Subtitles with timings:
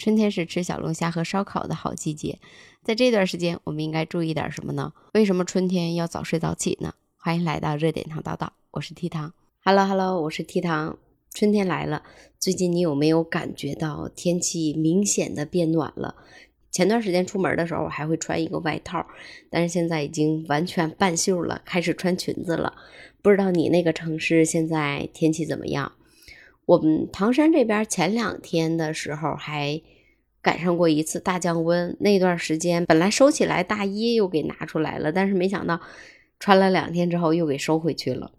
[0.00, 2.38] 春天是吃小龙虾和烧烤的好季节，
[2.82, 4.94] 在这段时间我们应该注意点什么呢？
[5.12, 6.94] 为什么春天要早睡早起呢？
[7.18, 9.34] 欢迎来到热点糖叨叨，我是 T 糖。
[9.62, 10.96] Hello Hello，我是 T 糖。
[11.34, 12.02] 春天来了，
[12.38, 16.14] 最近你有没有感觉到天气明显的变暖了？
[16.70, 19.06] 前段时间出门的时候，我还会穿一个外套，
[19.50, 22.72] 但是现在已经完全半袖了，开始穿裙子了。
[23.20, 25.92] 不知道你那个城市现在天气怎么样？
[26.64, 29.82] 我们唐山这边前两天的时候还
[30.42, 35.80] 赶上过一次大降温，那段时间本来收起来大衣又给拿出来了，但是没想到
[36.38, 38.32] 穿了两天之后又给收回去了。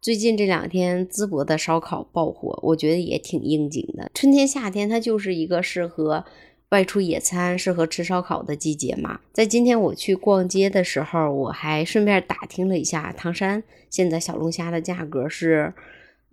[0.00, 4.10] 最近这两天淄博的烧烤爆火，我觉得也挺应景的。
[4.14, 6.24] 春天夏天它就是一个适合。
[6.70, 9.20] 外出野餐适合吃烧烤的季节嘛？
[9.32, 15.72] 在今天我去逛街的时候，我还顺便打听了一下，唐山现在小龙虾的价格是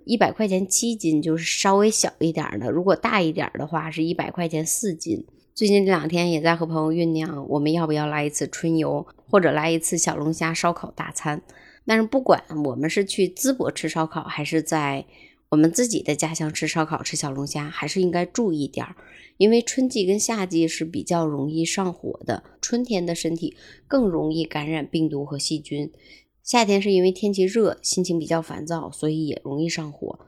[0.05, 5.25] 一百块钱七斤，就是稍微小一点的；如果大一点的话，是一百块钱四斤。
[5.53, 11.41] 最近这两天也在和朋友酝酿，我们要不要来一次春游，或者来一次小龙虾烧烤大餐。
[11.85, 15.05] 但是不管我们是去淄博吃烧烤，还是在
[15.49, 18.95] 我们自己的家乡吃烧烤、吃小龙虾，还是应该注意点儿。
[19.37, 23.55] 因为春季跟夏季是比较容易上火的，春天的身体
[23.87, 25.91] 更容易感染病毒和细菌，
[26.45, 30.19] 夏天是因为天气热，心情比较烦躁，所以也容易上火。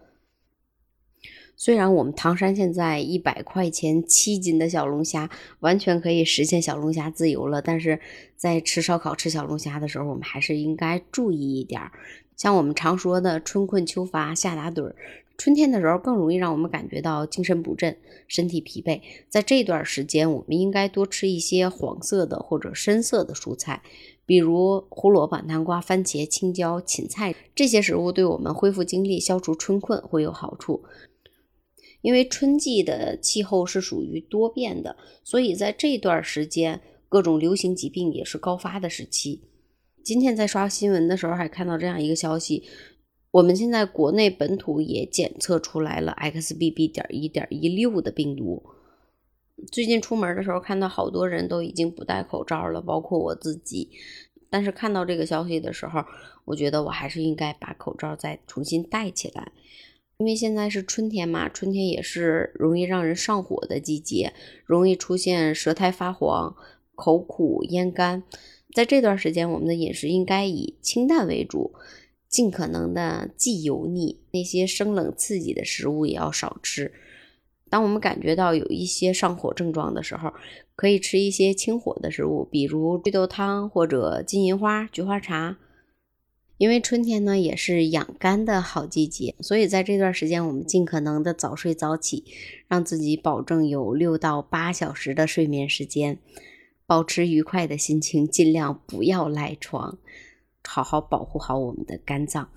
[1.55, 7.99] 虽然我们唐山现在一百块钱七斤的小龙虾完全可以实现小龙虾自由了，但是
[8.35, 11.79] 在吃烧烤、吃小龙虾的时候，我们还是应该注意一点。
[12.35, 14.95] 像我们常说的“春困秋乏夏打盹”。
[15.37, 17.95] 春天的时候更容易让我们感觉到精神不振、
[18.27, 19.01] 身体疲惫。
[19.29, 23.83] 在这段时间，我们应该多吃一些黄色的或者深色的蔬菜，
[24.27, 30.83] 比如胡萝卜、南瓜、番茄、青椒、芹菜这些食物，对我们恢复精力、消除春困会有好处。
[32.01, 39.41] 因为春季的气候是属于多变的，所以在这段时间，各种流行疾病也是高发的时期。
[40.03, 42.63] 今天在刷新闻的时候，还看到这样一个消息。
[43.31, 46.91] 我们现在国内本土也检测出来了 XBB.
[46.91, 48.63] 点一点一六的病毒。
[49.71, 53.89] 最近出门的时候看到好多人都已经不戴口罩了，包括我自己。
[54.49, 56.03] 但是看到这个消息的时候，
[56.45, 59.51] 我觉得我还是应该把口罩再重新戴起来，
[60.17, 64.33] 因为现在是春天嘛，春天也是容易让人上火的季节，
[64.65, 66.55] 容易出现舌苔发黄、
[66.95, 68.23] 口苦、咽干。
[68.73, 71.73] 在这段时间，我们的饮食应该以清淡为主。
[72.29, 76.91] 尽可能的忌油腻，那些生冷刺激的食物也要少吃。
[77.69, 80.33] 当我们感觉到有一些上火症状的时候，
[80.75, 85.57] 可以吃一些清火的食物，比如绿豆汤或者金银花、菊花茶。
[86.57, 92.23] 因为春天呢也是养肝的好季节，所以在这段时间我们尽可能的早睡早起，
[92.67, 96.17] 让自己保证有六到八小时的睡眠时间，
[96.87, 99.99] 保持愉快的心情，尽量不要赖床。
[100.67, 102.49] 好好保护好我们的肝脏，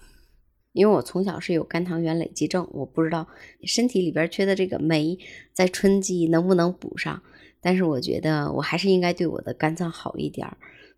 [0.72, 3.26] 因为我从小是有肝糖原累积症，我不知道
[3.64, 5.18] 身体里边缺的这个酶
[5.52, 7.22] 在春季能不能补上。
[7.60, 10.46] 但是我觉得我还是应该对我的肝脏好一点。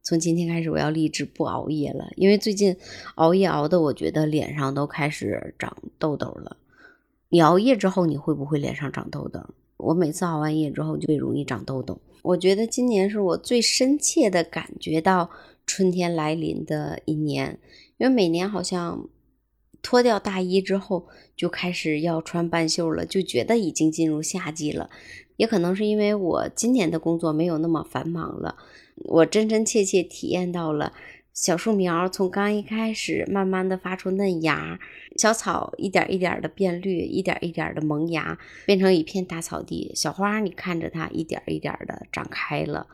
[0.02, 2.76] 从今天开始，我要立志不熬夜了，因为最近
[3.14, 6.56] 熬夜熬的，我觉得脸上都开始长痘痘了。
[7.30, 9.40] 你熬夜之后，你会不会脸上长痘痘？
[9.78, 12.00] 我每次熬完夜之后就会容易长痘痘。
[12.22, 15.30] 我觉得今年是我最深切的感觉到。
[15.64, 17.56] 春天来临的一年，
[17.96, 19.08] 因为每年好像
[19.82, 24.88] 脱掉大衣之后就开始要穿半袖了，就觉得已经进入夏季了。
[25.36, 28.56] 也可能是因为我今年的工作没有那么繁忙了，
[28.96, 30.92] 我真真切切体验到了
[31.32, 34.78] 小树苗从刚一开始慢慢的发出嫩芽，
[35.16, 39.90] 小草一点一点的变绿，一点一点的萌芽，变成一片大草地。
[39.94, 42.86] 小花你看着它一点一点的长开了。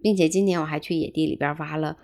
[0.00, 1.96] 并且今年我还去野地里边挖了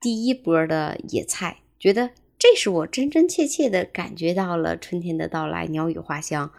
[0.00, 2.10] 第一波的野菜，觉得
[2.48, 6.52] 这是我真真切切的感觉到了春天的到来，鸟语花香。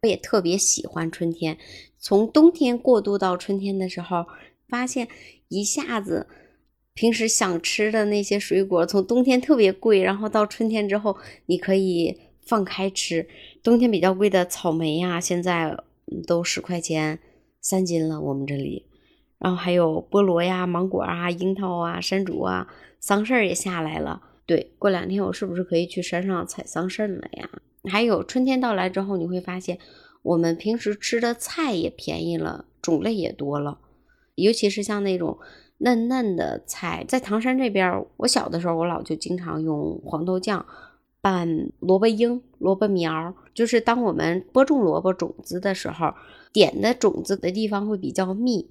[0.00, 1.58] 我也特别喜欢春天，
[1.98, 4.24] 从冬天过渡到春天的时候，
[4.70, 5.06] 发现
[5.48, 6.28] 一下子
[6.94, 13.28] 平时想吃的那些水果，从冬天特别贵，然后到春天之后你可以放开吃。
[13.62, 15.76] 冬天比较贵的草莓呀，现在
[16.26, 17.18] 都十块钱
[17.60, 18.86] 三斤了，我们这里。
[19.38, 22.66] 然后还有菠萝呀、芒果啊、樱桃啊、山竹啊，
[22.98, 24.22] 桑葚也下来了。
[24.48, 27.50] 对，过两天我是不是可以去山上采桑葚了呀？
[27.84, 29.78] 还有春天到来之后，你会发现
[30.22, 33.78] 我们平时吃的菜也便宜了，种类也多了。
[34.36, 35.36] 尤其是像那种
[35.80, 40.64] 嫩嫩的菜，在唐山这边，我小的时候我老就经常用黄豆酱
[41.20, 46.14] 拌萝卜缨、萝卜苗，就是当我们播种萝卜种子的时候，
[46.54, 48.70] 点的种子的地方会比较密。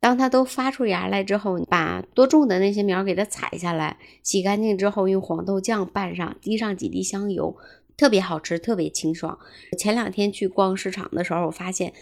[0.00, 7.56] 当它都发出芽来之后，把多种的那些苗给它采下来，洗干净之后，用黄豆酱拌上，滴上几滴香油，
[7.96, 9.38] 特别好吃，特别清爽。
[9.76, 11.92] 前两天去逛市场的时候，我发现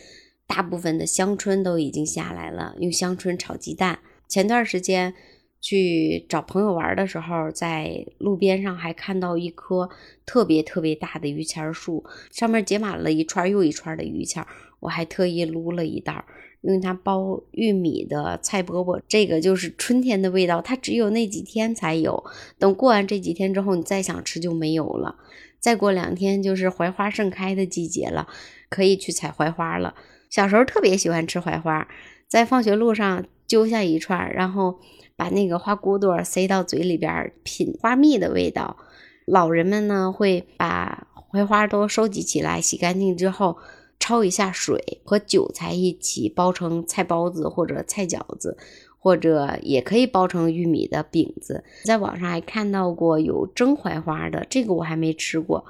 [0.47, 4.01] 大部分的香椿都已经下来了，用香椿炒鸡蛋。
[4.29, 5.15] 前段时间
[5.63, 9.89] 去找朋友玩的时候，在路边上还看到一棵
[10.27, 14.47] 特别特别大的榆钱树，上面结满了一串又一串的榆钱，
[14.81, 16.25] 我还特意撸了一袋。
[16.67, 22.25] 用它包玉米的菜饽饽，这个就是春天的味道，它只有那几天才有。
[22.59, 25.17] 等过完这几天之后，你再想吃就没有了。
[25.61, 28.27] 再过两天就是槐花盛开的季节了，
[28.69, 29.95] 可以去采槐花了。
[30.29, 31.87] 小时候特别喜欢吃槐花，
[32.29, 34.81] 在放学路上揪下一串，然后
[35.15, 38.77] 把那个花骨朵塞到嘴里边品花蜜的味道。
[39.25, 43.57] 老人们呢会把槐花都收集起来，洗干净之后。
[43.99, 48.57] 焯一下水，和韭菜一起包成菜包子或者菜饺子，
[48.99, 51.65] 或者也可以包成玉米的饼子。
[51.85, 55.65] 在网上还看到过有蒸槐花的，这个我还没吃过。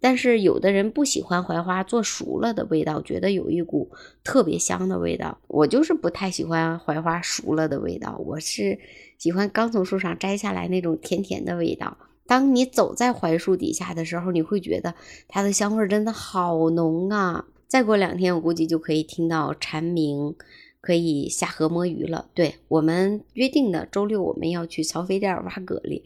[0.00, 3.90] 但是有的人不喜欢槐花做熟了的味道，觉得有一股
[4.22, 5.38] 特别香的味道。
[5.48, 8.78] 我就是不太喜欢槐花熟了的味道，我是
[9.16, 11.96] 喜欢刚从树上摘下来那种甜甜的味道。
[12.26, 14.94] 当你走在槐树底下的时候，你会觉得
[15.26, 17.46] 它的香味真的好浓啊。
[17.66, 20.34] 再过两天，我估计就可以听到蝉鸣，
[20.80, 22.30] 可以下河摸鱼了。
[22.34, 26.02] 对我们约定的周六，我们要去曹妃甸挖蛤蜊。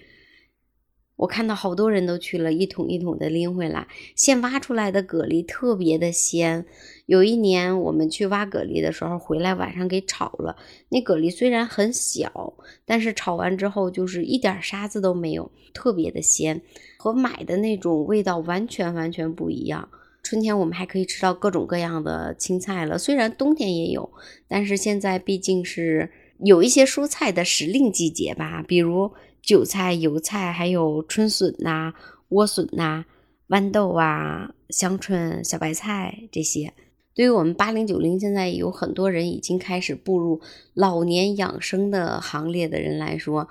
[1.16, 6.64] 我看到好多人都去了，一桶一桶的拎回来，现挖出来的蛤蜊特别的鲜。
[7.06, 10.56] 有一年我们去挖蛤蜊的时候，回来晚上给炒了。
[10.90, 12.54] 那蛤蜊虽然很小，
[12.86, 16.62] 但是炒完之后就是一点沙子都没有，特别的鲜，
[16.98, 19.88] 和买的那种味道完全完全不一样。
[20.28, 24.12] 春天我们还可以吃到各种各样的青菜了，虽然冬天也有，
[24.46, 26.10] 但是现在毕竟是
[26.40, 29.10] 有一些蔬菜的时令季节吧，比如
[29.40, 31.94] 韭菜、油菜，还有春笋呐、
[32.28, 33.06] 莴笋呐、
[33.48, 36.74] 豌豆啊、香椿、小白菜这些。
[37.14, 40.42] 对于我们八零九零，现在有很多人已经开始步入
[40.74, 43.48] 老年养生的行列的人来说，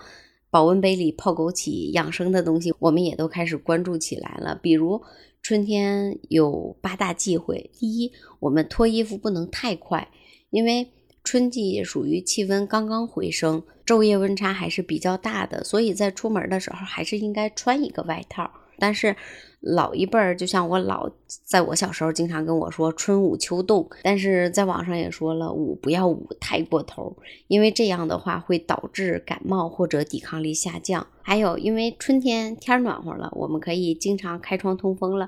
[0.52, 5.02] 保温杯里泡枸杞养生的东西，我们也都开始关注起来了，比如。
[5.48, 7.72] 春天有八大忌讳。
[7.80, 8.12] 第一，
[8.42, 10.06] 我们脱衣服不能太快，
[10.50, 10.92] 因为
[11.24, 18.52] 春季属于气温刚刚回升，昼夜温差还是比较大的，所以在出门的时候还是应该穿一个外套。
[18.80, 19.16] 但是
[19.60, 21.12] 老一辈儿，就像我老
[21.46, 27.16] 在我小时候经常跟我说春捂秋冻，但是在网上也说了捂不要捂太过头，
[27.48, 31.06] 因为这样的话会导致感冒或者抵抗力下降。
[31.22, 35.28] 还有，因为春天天暖和了，我们可以经常开窗通风了，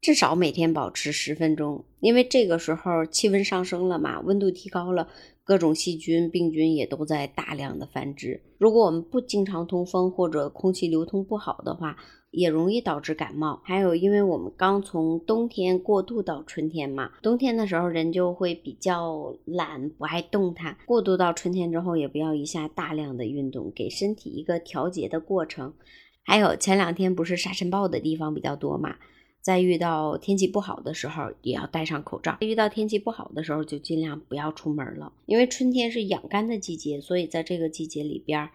[0.00, 5.08] 至少每天保持十分钟，因为这个时候气温上升了嘛，温度提高了。
[5.42, 8.40] 各种细菌、病菌也都在大量的繁殖。
[8.56, 11.96] 如果我们不经常通风或者空气流通不好的话，
[12.30, 13.60] 也容易导致感冒。
[13.64, 20.76] 还有，因为我们刚从冬天过渡到春天嘛，冬天的时候人就会比较懒，不爱动弹。
[20.86, 25.74] 过渡到春天之后，也不要一下大量的运动，给身体一个调节的过程。
[26.22, 28.96] 还有，前两天不是沙尘暴的地方比较多嘛？
[29.42, 32.36] 在遇到天气不好的时候，也要戴上口罩。
[32.40, 35.10] 遇到天气不好的时候，就尽量不要出门了。
[35.24, 38.50] 因为春天是养肝的季节，所以在这个季节里边，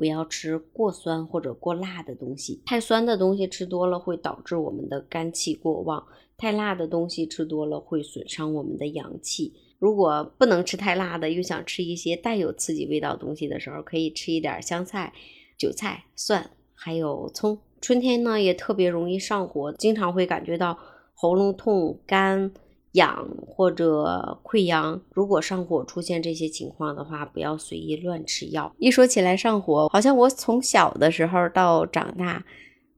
[0.00, 2.62] 不要吃过酸或者过辣的东西。
[2.64, 6.02] 太酸的东西吃多了会导致我们的肝气过旺；
[6.38, 9.52] 太辣的东西吃多了会损伤我们的阳气。
[9.78, 15.12] 如果不能吃太辣的，又想吃一些带有刺激味道东西的时候，可以吃一点香菜、
[15.58, 17.58] 韭菜、蒜，还有葱。
[17.82, 20.78] 春天呢也特别容易上火，经常会感觉到
[21.12, 22.50] 喉咙痛、干
[22.92, 25.00] 痒或者溃疡。
[25.12, 28.74] 如果上火出现这些情况的话，不要随意乱吃药。
[28.78, 32.44] 一说起来上火，好像我从小的时候到长大，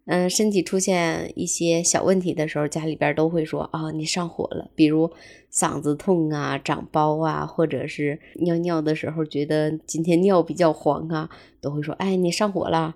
[0.06, 4.70] 嗯，身体出现一些小问题的时候，家里边都会说啊，你上火了。
[4.74, 5.10] 比如
[5.52, 11.28] 嗓子痛啊、长包啊，或者是尿尿的时候觉得今天尿比较黄啊，
[11.60, 12.94] 都会说，哎，你上火了。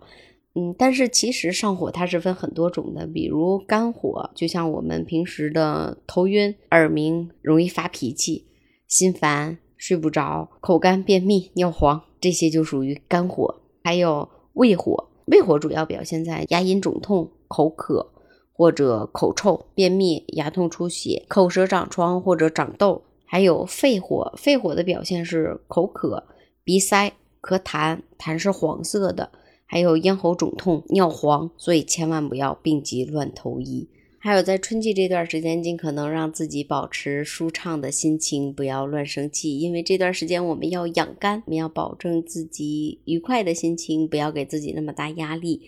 [0.59, 8.47] 嗯，但是其实上火它是分很多种的，比如肝火，就像我们平时的头晕、耳鸣、容易发脾气、
[8.89, 13.57] 心烦、睡不着、口干、便秘、尿黄，这些就属于肝火。
[13.85, 18.11] 还有胃火，胃火主要表现在牙龈肿痛、口渴
[18.55, 23.03] 或者口臭、便秘、牙痛、出血、口舌长疮或者长痘。
[23.27, 26.25] 还有肺火，肺火的表现是口渴、
[26.65, 29.31] 鼻塞、咳痰，痰是黄色的。
[29.67, 33.89] 还有咽喉肿痛、尿黄，所以千万不要病急乱投医。
[34.19, 45.63] 还有在春季这段时间，尽可能让自己保持舒畅的心情，不要乱生气，因为这段时间我们要养肝，我们要保证自己愉快的心情，不要给自己那么大压力。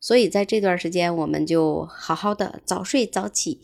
[0.00, 3.60] 所以在这段时间，我们就好好的早睡早起，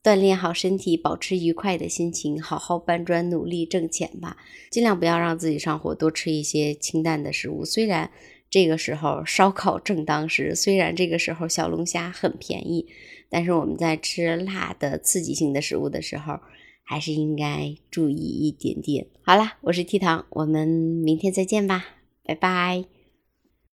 [0.00, 4.36] 锻炼好身体，保持愉快的心情，好好搬砖，努力挣钱吧。
[4.70, 7.64] 尽量不要让自己上火，多吃一些清淡的食物。
[7.64, 8.08] 虽然
[8.50, 12.86] 这个时候烧烤正当时，虽然这个时候小龙虾很便宜。
[13.30, 16.40] 但是我们在吃辣的刺激性的食物的时候，
[16.82, 19.06] 还是应该注意一点点。
[19.20, 21.84] 好啦，我是 T 糖，我们明天再见吧，
[22.24, 22.97] 拜拜。